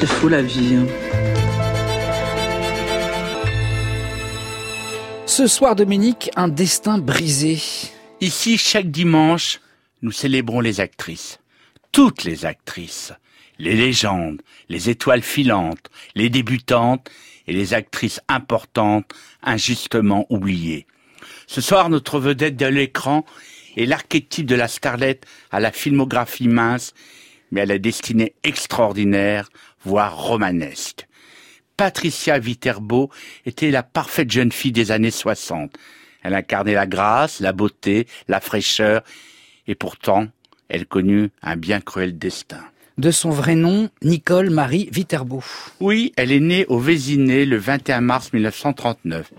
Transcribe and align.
C'est 0.00 0.06
fou 0.06 0.28
la 0.28 0.42
vie. 0.42 0.76
Hein. 0.76 0.86
Ce 5.26 5.48
soir, 5.48 5.74
Dominique, 5.74 6.30
un 6.36 6.46
destin 6.46 6.98
brisé. 6.98 7.58
Ici, 8.20 8.58
chaque 8.58 8.92
dimanche, 8.92 9.58
nous 10.02 10.12
célébrons 10.12 10.60
les 10.60 10.78
actrices. 10.78 11.40
Toutes 11.90 12.22
les 12.22 12.44
actrices. 12.44 13.12
Les 13.58 13.74
légendes, 13.74 14.40
les 14.68 14.88
étoiles 14.88 15.22
filantes, 15.22 15.90
les 16.14 16.30
débutantes 16.30 17.10
et 17.48 17.52
les 17.52 17.74
actrices 17.74 18.20
importantes 18.28 19.12
injustement 19.42 20.26
oubliées. 20.30 20.86
Ce 21.48 21.60
soir, 21.60 21.88
notre 21.90 22.20
vedette 22.20 22.56
de 22.56 22.66
l'écran 22.66 23.24
est 23.76 23.84
l'archétype 23.84 24.46
de 24.46 24.54
la 24.54 24.68
starlette 24.68 25.26
à 25.50 25.58
la 25.58 25.72
filmographie 25.72 26.46
mince, 26.46 26.94
mais 27.50 27.62
à 27.62 27.66
la 27.66 27.78
destinée 27.78 28.34
extraordinaire, 28.42 29.48
voire 29.84 30.16
romanesque. 30.16 31.06
Patricia 31.76 32.38
Viterbo 32.38 33.10
était 33.46 33.70
la 33.70 33.82
parfaite 33.82 34.30
jeune 34.30 34.52
fille 34.52 34.72
des 34.72 34.90
années 34.90 35.12
60. 35.12 35.76
Elle 36.22 36.34
incarnait 36.34 36.74
la 36.74 36.86
grâce, 36.86 37.40
la 37.40 37.52
beauté, 37.52 38.06
la 38.26 38.40
fraîcheur, 38.40 39.02
et 39.68 39.74
pourtant, 39.74 40.26
elle 40.68 40.86
connut 40.86 41.30
un 41.42 41.56
bien 41.56 41.80
cruel 41.80 42.18
destin. 42.18 42.60
De 42.98 43.12
son 43.12 43.30
vrai 43.30 43.54
nom, 43.54 43.90
Nicole 44.02 44.50
Marie 44.50 44.88
Viterbo. 44.90 45.44
Oui, 45.78 46.12
elle 46.16 46.32
est 46.32 46.40
née 46.40 46.66
au 46.66 46.80
Vésiné 46.80 47.44
le 47.44 47.56
21 47.56 48.00
mars 48.00 48.32
1939. 48.32 49.30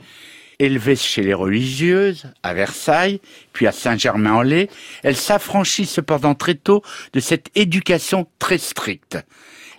Élevée 0.59 0.97
chez 0.97 1.21
les 1.21 1.33
religieuses, 1.33 2.25
à 2.43 2.53
Versailles, 2.53 3.21
puis 3.53 3.65
à 3.65 3.71
Saint-Germain-en-Laye, 3.71 4.67
elle 5.03 5.15
s'affranchit 5.15 5.85
cependant 5.85 6.35
très 6.35 6.55
tôt 6.55 6.83
de 7.13 7.21
cette 7.21 7.49
éducation 7.55 8.27
très 8.39 8.57
stricte. 8.57 9.17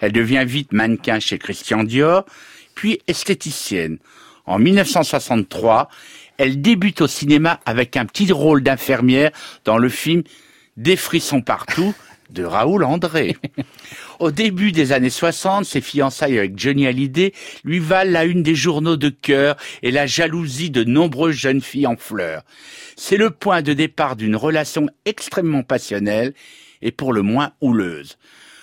Elle 0.00 0.12
devient 0.12 0.44
vite 0.46 0.72
mannequin 0.72 1.20
chez 1.20 1.38
Christian 1.38 1.84
Dior, 1.84 2.24
puis 2.74 2.98
esthéticienne. 3.06 3.98
En 4.46 4.58
1963, 4.58 5.90
elle 6.38 6.62
débute 6.62 7.02
au 7.02 7.06
cinéma 7.06 7.60
avec 7.66 7.98
un 7.98 8.06
petit 8.06 8.32
rôle 8.32 8.62
d'infirmière 8.62 9.30
dans 9.66 9.76
le 9.76 9.90
film 9.90 10.22
Des 10.78 10.96
frissons 10.96 11.42
partout 11.42 11.94
de 12.30 12.44
Raoul 12.44 12.84
André. 12.84 13.36
Au 14.20 14.30
début 14.30 14.70
des 14.70 14.92
années 14.92 15.08
60, 15.08 15.64
ses 15.64 15.80
fiançailles 15.80 16.38
avec 16.38 16.58
Johnny 16.58 16.86
Hallyday 16.86 17.32
lui 17.64 17.78
valent 17.78 18.10
la 18.10 18.26
une 18.26 18.42
des 18.42 18.54
journaux 18.54 18.98
de 18.98 19.08
cœur 19.08 19.56
et 19.82 19.90
la 19.90 20.06
jalousie 20.06 20.68
de 20.68 20.84
nombreuses 20.84 21.36
jeunes 21.36 21.62
filles 21.62 21.86
en 21.86 21.96
fleurs. 21.96 22.42
C'est 22.96 23.16
le 23.16 23.30
point 23.30 23.62
de 23.62 23.72
départ 23.72 24.16
d'une 24.16 24.36
relation 24.36 24.88
extrêmement 25.06 25.62
passionnelle 25.62 26.34
et 26.82 26.92
pour 26.92 27.14
le 27.14 27.22
moins 27.22 27.52
houleuse. 27.62 28.18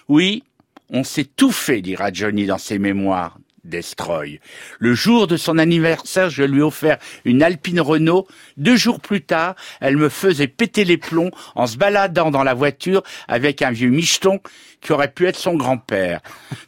Oui, 0.08 0.44
on 0.91 1.03
s'est 1.03 1.25
tout 1.25 1.52
fait, 1.52 1.81
dira 1.81 2.13
Johnny 2.13 2.45
dans 2.45 2.59
ses 2.59 2.78
mémoires. 2.78 3.39
Destroy. 3.68 4.40
Le 4.80 4.94
jour 4.94 5.28
de 5.28 5.38
son 5.38 5.58
anniversaire, 5.58 6.30
je 6.30 6.44
lui 6.44 6.62
ai 6.62 6.96
une 7.26 7.44
Alpine 7.44 7.82
Renault. 7.82 8.28
Deux 8.58 8.76
jours 8.76 9.00
plus 9.00 9.22
tard, 9.22 9.56
elle 9.82 9.98
me 9.98 10.09
faisait 10.09 10.48
péter 10.48 10.86
les 10.86 10.98
plombs 10.98 11.32
en 11.56 11.68
se 11.68 11.78
baladant 11.78 12.32
dans 12.32 12.44
la 12.44 12.54
voiture 12.54 13.04
avec 13.28 13.62
un 13.62 13.72
vieux 13.72 13.90
micheton 13.90 14.40
qui 14.82 14.92
aurait 14.92 15.12
pu 15.12 15.28
être 15.28 15.38
son 15.38 15.56
grand-père. 15.56 16.22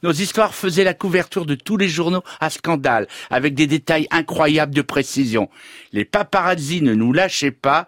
Nos 0.04 0.12
histoires 0.12 0.54
faisaient 0.54 0.84
la 0.84 0.94
couverture 0.94 1.46
de 1.46 1.56
tous 1.56 1.78
les 1.78 1.90
journaux 1.90 2.24
à 2.40 2.50
scandale, 2.50 3.08
avec 3.30 3.54
des 3.54 3.68
détails 3.68 4.08
incroyables 4.12 4.74
de 4.76 4.82
précision. 4.82 5.50
Les 5.94 6.06
paparazzi 6.06 6.82
ne 6.82 6.94
nous 6.94 7.14
lâchaient 7.14 7.52
pas, 7.52 7.88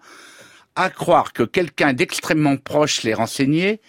à 0.76 0.90
croire 0.90 1.34
que 1.34 1.44
quelqu'un 1.44 1.94
d'extrêmement 1.94 2.58
proche 2.58 3.04
les 3.04 3.14
renseignait, 3.14 3.82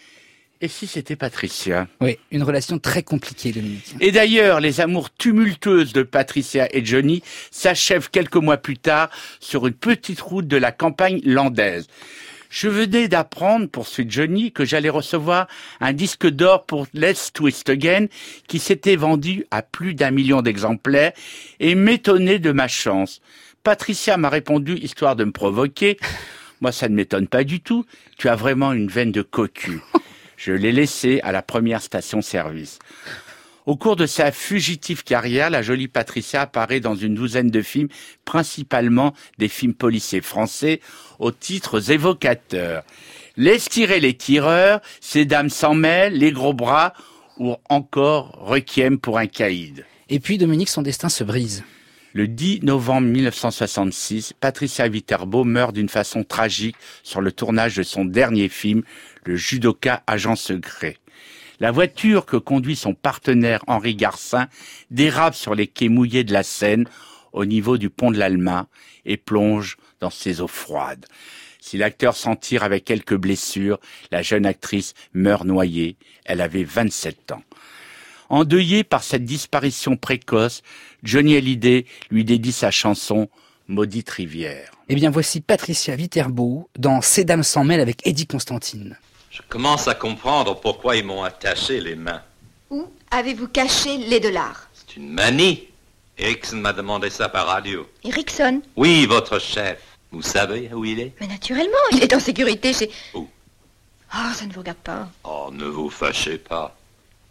et 0.62 0.68
si 0.68 0.86
c'était 0.86 1.16
Patricia 1.16 1.88
Oui, 2.00 2.18
une 2.30 2.44
relation 2.44 2.78
très 2.78 3.02
compliquée, 3.02 3.50
Dominique. 3.50 3.96
Et 4.00 4.12
d'ailleurs, 4.12 4.60
les 4.60 4.80
amours 4.80 5.12
tumultueuses 5.12 5.92
de 5.92 6.04
Patricia 6.04 6.68
et 6.70 6.84
Johnny 6.84 7.20
s'achèvent 7.50 8.10
quelques 8.10 8.36
mois 8.36 8.56
plus 8.56 8.78
tard 8.78 9.10
sur 9.40 9.66
une 9.66 9.74
petite 9.74 10.20
route 10.20 10.46
de 10.46 10.56
la 10.56 10.70
campagne 10.70 11.20
landaise. 11.24 11.88
Je 12.48 12.68
venais 12.68 13.08
d'apprendre, 13.08 13.66
poursuit 13.66 14.06
Johnny, 14.08 14.52
que 14.52 14.64
j'allais 14.64 14.88
recevoir 14.88 15.48
un 15.80 15.92
disque 15.92 16.28
d'or 16.28 16.64
pour 16.64 16.86
Let's 16.94 17.32
Twist 17.32 17.68
Again, 17.68 18.06
qui 18.46 18.60
s'était 18.60 18.96
vendu 18.96 19.46
à 19.50 19.62
plus 19.62 19.94
d'un 19.94 20.12
million 20.12 20.42
d'exemplaires, 20.42 21.12
et 21.58 21.74
m'étonnait 21.74 22.38
de 22.38 22.52
ma 22.52 22.68
chance. 22.68 23.20
Patricia 23.64 24.16
m'a 24.16 24.28
répondu, 24.28 24.76
histoire 24.76 25.16
de 25.16 25.24
me 25.24 25.32
provoquer, 25.32 25.96
moi 26.60 26.70
ça 26.70 26.88
ne 26.88 26.94
m'étonne 26.94 27.26
pas 27.26 27.42
du 27.42 27.60
tout, 27.60 27.84
tu 28.16 28.28
as 28.28 28.36
vraiment 28.36 28.72
une 28.72 28.88
veine 28.88 29.10
de 29.12 29.22
cocu. 29.22 29.80
Je 30.44 30.52
l'ai 30.52 30.72
laissé 30.72 31.20
à 31.22 31.30
la 31.30 31.40
première 31.40 31.80
station-service. 31.80 32.80
Au 33.64 33.76
cours 33.76 33.94
de 33.94 34.06
sa 34.06 34.32
fugitive 34.32 35.04
carrière, 35.04 35.50
la 35.50 35.62
jolie 35.62 35.86
Patricia 35.86 36.42
apparaît 36.42 36.80
dans 36.80 36.96
une 36.96 37.14
douzaine 37.14 37.48
de 37.48 37.62
films, 37.62 37.86
principalement 38.24 39.14
des 39.38 39.46
films 39.46 39.74
policiers 39.74 40.20
français, 40.20 40.80
aux 41.20 41.30
titres 41.30 41.92
évocateurs. 41.92 42.82
Les 43.36 43.60
tirer 43.60 44.00
les 44.00 44.14
tireurs, 44.14 44.80
Ces 45.00 45.26
dames 45.26 45.48
s'en 45.48 45.74
mêlent, 45.74 46.18
Les 46.18 46.32
gros 46.32 46.54
bras, 46.54 46.92
ou 47.38 47.54
encore 47.68 48.36
Requiem 48.40 48.98
pour 48.98 49.18
un 49.18 49.28
caïd. 49.28 49.86
Et 50.08 50.18
puis 50.18 50.38
Dominique, 50.38 50.70
son 50.70 50.82
destin 50.82 51.08
se 51.08 51.22
brise. 51.22 51.62
Le 52.14 52.28
10 52.28 52.60
novembre 52.62 53.08
1966, 53.08 54.34
Patricia 54.38 54.86
Viterbo 54.86 55.44
meurt 55.44 55.74
d'une 55.74 55.88
façon 55.88 56.24
tragique 56.24 56.76
sur 57.02 57.22
le 57.22 57.32
tournage 57.32 57.76
de 57.76 57.82
son 57.82 58.04
dernier 58.04 58.50
film, 58.50 58.82
Le 59.24 59.36
judoka 59.36 60.02
agent 60.06 60.36
secret. 60.36 60.98
La 61.58 61.70
voiture 61.70 62.26
que 62.26 62.36
conduit 62.36 62.76
son 62.76 62.92
partenaire 62.92 63.64
Henri 63.66 63.94
Garcin 63.94 64.48
dérape 64.90 65.34
sur 65.34 65.54
les 65.54 65.66
quais 65.66 65.88
mouillés 65.88 66.22
de 66.22 66.34
la 66.34 66.42
Seine 66.42 66.86
au 67.32 67.46
niveau 67.46 67.78
du 67.78 67.88
pont 67.88 68.10
de 68.10 68.18
l'Alma 68.18 68.66
et 69.06 69.16
plonge 69.16 69.78
dans 70.00 70.10
ses 70.10 70.42
eaux 70.42 70.48
froides. 70.48 71.06
Si 71.60 71.78
l'acteur 71.78 72.14
s'en 72.14 72.36
tire 72.36 72.62
avec 72.62 72.84
quelques 72.84 73.16
blessures, 73.16 73.78
la 74.10 74.20
jeune 74.20 74.44
actrice 74.44 74.92
meurt 75.14 75.46
noyée. 75.46 75.96
Elle 76.26 76.42
avait 76.42 76.64
27 76.64 77.32
ans. 77.32 77.42
Endeuillé 78.32 78.82
par 78.82 79.04
cette 79.04 79.26
disparition 79.26 79.98
précoce, 79.98 80.62
Johnny 81.02 81.36
Hallyday 81.36 81.84
lui 82.10 82.24
dédie 82.24 82.52
sa 82.52 82.70
chanson 82.70 83.28
Maudite 83.68 84.08
rivière. 84.08 84.70
Eh 84.88 84.94
bien 84.94 85.10
voici 85.10 85.42
Patricia 85.42 85.94
Viterbo 85.96 86.70
dans 86.78 87.02
Ces 87.02 87.24
dames 87.24 87.42
s'en 87.42 87.62
mêlent 87.62 87.82
avec 87.82 88.06
Eddie 88.06 88.26
Constantine. 88.26 88.96
Je 89.30 89.42
commence 89.50 89.86
à 89.86 89.94
comprendre 89.94 90.58
pourquoi 90.58 90.96
ils 90.96 91.04
m'ont 91.04 91.22
attaché 91.22 91.82
les 91.82 91.94
mains. 91.94 92.22
Où 92.70 92.86
avez-vous 93.10 93.48
caché 93.48 93.98
les 93.98 94.18
dollars? 94.18 94.66
C'est 94.72 94.96
une 94.96 95.10
manie. 95.10 95.68
Erickson 96.16 96.56
m'a 96.56 96.72
demandé 96.72 97.10
ça 97.10 97.28
par 97.28 97.46
radio. 97.48 97.86
Erickson 98.02 98.62
Oui, 98.76 99.04
votre 99.04 99.38
chef. 99.40 99.78
Vous 100.10 100.22
savez 100.22 100.70
où 100.72 100.86
il 100.86 101.00
est? 101.00 101.12
Mais 101.20 101.26
naturellement, 101.26 101.76
il 101.92 102.02
est 102.02 102.14
en 102.14 102.20
sécurité 102.20 102.72
chez... 102.72 102.90
Où? 103.12 103.28
Oh, 104.14 104.32
ça 104.34 104.46
ne 104.46 104.52
vous 104.54 104.60
regarde 104.60 104.78
pas. 104.78 105.06
Oh, 105.22 105.50
ne 105.52 105.66
vous 105.66 105.90
fâchez 105.90 106.38
pas. 106.38 106.74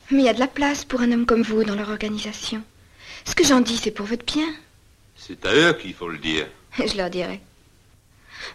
Mais 0.09 0.19
il 0.19 0.25
y 0.25 0.29
a 0.29 0.33
de 0.33 0.39
la 0.39 0.47
place 0.47 0.83
pour 0.83 1.01
un 1.01 1.11
homme 1.11 1.25
comme 1.25 1.43
vous 1.43 1.63
dans 1.63 1.75
leur 1.75 1.89
organisation. 1.89 2.63
Ce 3.25 3.35
que 3.35 3.43
j'en 3.45 3.61
dis, 3.61 3.77
c'est 3.77 3.91
pour 3.91 4.05
votre 4.05 4.25
bien. 4.25 4.47
C'est 5.15 5.45
à 5.45 5.53
eux 5.53 5.73
qu'il 5.73 5.93
faut 5.93 6.09
le 6.09 6.17
dire. 6.17 6.47
Je 6.77 6.97
leur 6.97 7.09
dirai. 7.09 7.39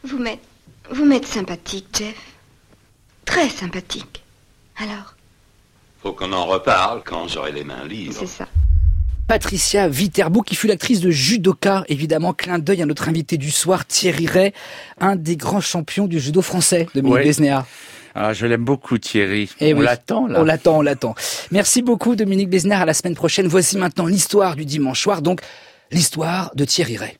Vous 0.02 0.18
m'êtes... 0.18 0.40
Vous 0.90 1.04
m'êtes 1.04 1.26
sympathique, 1.26 1.86
Jeff. 1.96 2.14
Très 3.24 3.48
sympathique. 3.48 4.22
Alors? 4.76 5.14
Faut 6.00 6.12
qu'on 6.12 6.32
en 6.32 6.46
reparle 6.46 7.02
quand 7.04 7.26
j'aurai 7.26 7.50
les 7.50 7.64
mains 7.64 7.84
libres. 7.84 8.14
C'est 8.16 8.26
ça. 8.26 8.46
Patricia 9.26 9.88
Viterbo, 9.88 10.42
qui 10.42 10.54
fut 10.54 10.68
l'actrice 10.68 11.00
de 11.00 11.10
Judoka, 11.10 11.84
évidemment, 11.88 12.32
clin 12.32 12.60
d'œil 12.60 12.82
à 12.82 12.86
notre 12.86 13.08
invité 13.08 13.36
du 13.36 13.50
soir, 13.50 13.84
Thierry 13.84 14.28
Ray, 14.28 14.52
un 15.00 15.16
des 15.16 15.36
grands 15.36 15.60
champions 15.60 16.06
du 16.06 16.20
judo 16.20 16.42
français, 16.42 16.86
de 16.94 17.00
Ouais. 17.00 17.32
Ah, 18.18 18.32
je 18.32 18.46
l'aime 18.46 18.64
beaucoup, 18.64 18.96
Thierry. 18.96 19.50
Eh 19.60 19.74
on 19.74 19.78
oui. 19.78 19.84
l'attend, 19.84 20.26
là. 20.26 20.40
On 20.40 20.44
l'attend, 20.44 20.78
on 20.78 20.80
l'attend. 20.80 21.14
Merci 21.50 21.82
beaucoup, 21.82 22.16
Dominique 22.16 22.48
Besnéard. 22.48 22.80
À 22.80 22.86
la 22.86 22.94
semaine 22.94 23.14
prochaine. 23.14 23.46
Voici 23.46 23.76
maintenant 23.76 24.06
l'histoire 24.06 24.56
du 24.56 24.64
dimanche 24.64 25.02
soir, 25.02 25.20
donc 25.20 25.42
l'histoire 25.90 26.50
de 26.54 26.64
Thierry 26.64 26.96
Ray. 26.96 27.18